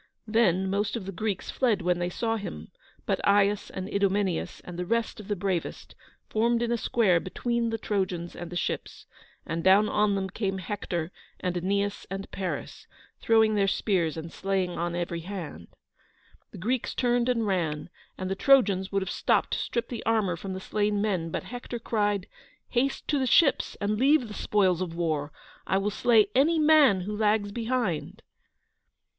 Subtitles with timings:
[0.25, 2.71] Then the most of the Greeks fled when they saw him;
[3.05, 5.93] but Aias and Idomeneus, and the rest of the bravest,
[6.27, 9.05] formed in a square between the Trojans and the ships,
[9.45, 12.87] and down on them came Hector and Aeneas and Paris,
[13.21, 15.67] throwing their spears, and slaying on every hand.
[16.49, 20.35] The Greeks turned and ran, and the Trojans would have stopped to strip the armour
[20.35, 22.25] from the slain men, but Hector cried:
[22.69, 25.31] "Haste to the ships and leave the spoils of war.
[25.67, 28.23] I will slay any man who lags behind!"